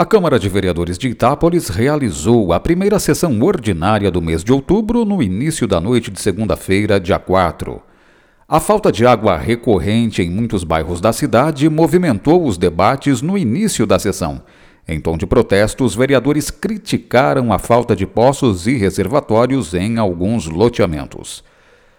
A 0.00 0.06
Câmara 0.06 0.38
de 0.38 0.48
Vereadores 0.48 0.96
de 0.96 1.08
Itápolis 1.08 1.68
realizou 1.68 2.54
a 2.54 2.58
primeira 2.58 2.98
sessão 2.98 3.38
ordinária 3.42 4.10
do 4.10 4.22
mês 4.22 4.42
de 4.42 4.50
outubro 4.50 5.04
no 5.04 5.22
início 5.22 5.66
da 5.66 5.78
noite 5.78 6.10
de 6.10 6.18
segunda-feira, 6.18 6.98
dia 6.98 7.18
4. 7.18 7.82
A 8.48 8.58
falta 8.58 8.90
de 8.90 9.04
água 9.04 9.36
recorrente 9.36 10.22
em 10.22 10.30
muitos 10.30 10.64
bairros 10.64 11.02
da 11.02 11.12
cidade 11.12 11.68
movimentou 11.68 12.46
os 12.46 12.56
debates 12.56 13.20
no 13.20 13.36
início 13.36 13.86
da 13.86 13.98
sessão. 13.98 14.40
Em 14.88 14.98
tom 14.98 15.18
de 15.18 15.26
protesto, 15.26 15.84
os 15.84 15.94
vereadores 15.94 16.50
criticaram 16.50 17.52
a 17.52 17.58
falta 17.58 17.94
de 17.94 18.06
poços 18.06 18.66
e 18.66 18.78
reservatórios 18.78 19.74
em 19.74 19.98
alguns 19.98 20.46
loteamentos. 20.46 21.44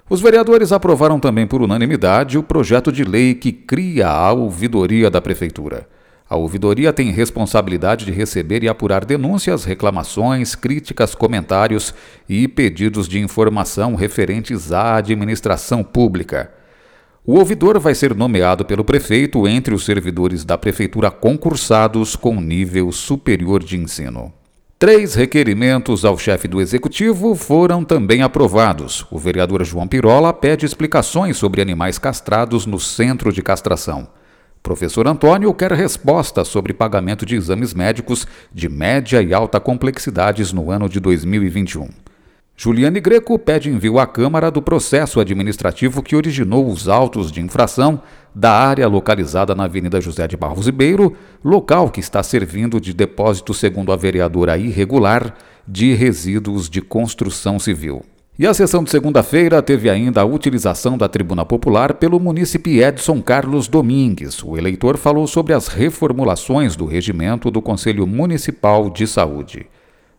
Os 0.10 0.22
vereadores 0.22 0.72
aprovaram 0.72 1.20
também 1.20 1.46
por 1.46 1.62
unanimidade 1.62 2.36
o 2.36 2.42
projeto 2.42 2.92
de 2.92 3.04
lei 3.04 3.36
que 3.36 3.52
cria 3.52 4.08
a 4.10 4.32
ouvidoria 4.32 5.08
da 5.08 5.22
Prefeitura. 5.22 5.88
A 6.32 6.38
ouvidoria 6.38 6.94
tem 6.94 7.12
responsabilidade 7.12 8.06
de 8.06 8.12
receber 8.14 8.64
e 8.64 8.70
apurar 8.70 9.04
denúncias, 9.04 9.66
reclamações, 9.66 10.56
críticas, 10.56 11.14
comentários 11.14 11.94
e 12.30 12.48
pedidos 12.48 13.06
de 13.06 13.20
informação 13.20 13.96
referentes 13.96 14.72
à 14.72 14.96
administração 14.96 15.84
pública. 15.84 16.50
O 17.26 17.38
ouvidor 17.38 17.78
vai 17.80 17.94
ser 17.94 18.16
nomeado 18.16 18.64
pelo 18.64 18.86
prefeito 18.86 19.46
entre 19.46 19.74
os 19.74 19.84
servidores 19.84 20.46
da 20.46 20.58
prefeitura 20.58 21.12
concursados 21.12 22.16
com 22.16 22.40
nível 22.40 22.94
superior 22.94 23.62
de 23.62 23.78
ensino. 23.78 24.32
Três 24.80 25.16
requerimentos 25.16 26.06
ao 26.06 26.18
chefe 26.18 26.48
do 26.48 26.62
executivo 26.62 27.36
foram 27.36 27.84
também 27.84 28.22
aprovados. 28.22 29.06
O 29.12 29.20
vereador 29.20 29.66
João 29.66 29.86
Pirola 29.86 30.32
pede 30.32 30.66
explicações 30.66 31.36
sobre 31.36 31.62
animais 31.62 32.00
castrados 32.00 32.66
no 32.66 32.80
centro 32.80 33.34
de 33.34 33.42
castração. 33.42 34.08
Professor 34.64 35.08
Antônio 35.08 35.52
quer 35.56 35.72
resposta 35.72 36.46
sobre 36.46 36.72
pagamento 36.72 37.26
de 37.26 37.36
exames 37.36 37.74
médicos 37.74 38.28
de 38.54 38.70
média 38.70 39.22
e 39.22 39.34
alta 39.34 39.60
complexidades 39.60 40.54
no 40.54 40.70
ano 40.70 40.88
de 40.88 41.00
2021. 41.00 41.90
Juliane 42.56 43.00
Greco 43.00 43.40
pede 43.40 43.72
envio 43.72 43.98
à 43.98 44.06
Câmara 44.06 44.52
do 44.52 44.62
processo 44.62 45.20
administrativo 45.20 46.04
que 46.04 46.16
originou 46.16 46.70
os 46.70 46.88
autos 46.88 47.32
de 47.32 47.42
infração 47.42 48.04
da 48.36 48.52
área 48.52 48.88
localizada 48.88 49.56
na 49.56 49.64
Avenida 49.64 50.00
José 50.00 50.28
de 50.28 50.38
Barros 50.38 50.68
Ribeiro, 50.68 51.18
local 51.44 51.90
que 51.90 52.00
está 52.00 52.22
servindo 52.22 52.80
de 52.80 52.94
depósito, 52.94 53.56
segundo 53.56 53.92
a 53.92 53.96
vereadora 53.96 54.60
irregular, 54.60 55.36
de 55.68 55.96
resíduos 55.96 56.70
de 56.70 56.82
construção 56.82 57.58
civil. 57.58 58.06
E 58.40 58.48
a 58.48 58.54
sessão 58.54 58.82
de 58.84 58.90
segunda-feira 58.90 59.62
teve 59.62 59.90
ainda 59.90 60.22
a 60.22 60.26
utilização 60.26 60.98
da 60.98 61.10
tribuna 61.10 61.46
popular 61.46 61.96
pelo 61.96 62.20
munícipe 62.20 62.80
Edson 62.80 63.22
Carlos 63.22 63.68
Domingues. 63.68 64.42
O 64.42 64.58
eleitor 64.58 64.98
falou 64.98 65.28
sobre 65.28 65.54
as 65.54 65.68
reformulações 65.68 66.76
do 66.76 66.86
regimento 66.86 67.52
do 67.52 67.62
Conselho 67.62 68.08
Municipal 68.08 68.90
de 68.90 69.06
Saúde. 69.06 69.68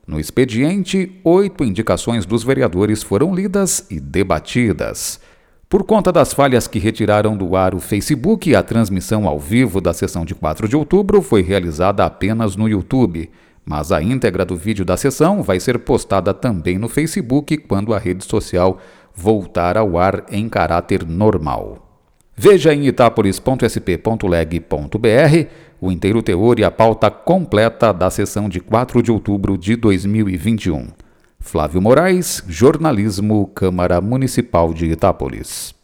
No 0.07 0.21
expediente, 0.21 1.19
oito 1.25 1.65
indicações 1.65 2.27
dos 2.27 2.45
vereadores 2.45 3.03
foram 3.03 3.35
lidas 3.35 3.87
e 3.91 3.99
debatidas. 3.99 5.19
Por 5.67 5.83
conta 5.83 6.13
das 6.13 6.35
falhas 6.35 6.69
que 6.69 6.79
retiraram 6.79 7.35
do 7.35 7.57
ar 7.57 7.75
o 7.75 7.81
Facebook, 7.81 8.55
a 8.55 8.63
transmissão 8.63 9.27
ao 9.27 9.41
vivo 9.41 9.81
da 9.81 9.95
sessão 9.95 10.23
de 10.23 10.35
4 10.35 10.69
de 10.69 10.77
outubro 10.77 11.23
foi 11.23 11.41
realizada 11.41 12.05
apenas 12.05 12.57
no 12.57 12.69
YouTube 12.69 13.31
mas 13.65 13.93
a 13.93 14.03
íntegra 14.03 14.45
do 14.45 14.57
vídeo 14.57 14.85
da 14.85 14.97
sessão 14.97 15.41
vai 15.43 15.61
ser 15.61 15.79
postada 15.79 16.35
também 16.35 16.79
no 16.79 16.89
Facebook 16.89 17.57
quando 17.59 17.95
a 17.95 17.99
rede 17.99 18.25
social 18.25 18.79
voltar 19.15 19.77
ao 19.77 19.97
ar 19.99 20.25
em 20.31 20.49
caráter 20.49 21.07
normal. 21.07 21.89
Veja 22.37 22.75
em 22.75 22.87
itapolis.sp.leg.br 22.87 25.49
o 25.81 25.93
inteiro 25.93 26.23
teor 26.23 26.59
e 26.59 26.65
a 26.65 26.71
pauta 26.71 27.11
completa 27.11 27.93
da 27.93 28.09
sessão 28.09 28.49
de 28.49 28.59
4 28.61 29.03
de 29.03 29.13
outubro 29.13 29.59
de 29.59 29.77
2021. 29.77 30.89
Flávio 31.39 31.83
Moraes, 31.83 32.43
Jornalismo, 32.49 33.49
Câmara 33.49 34.01
Municipal 34.01 34.73
de 34.73 34.87
Itápolis. 34.87 35.82